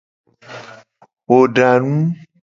Wo 1.27 1.37
da 1.55 1.69
nu. 1.83 1.93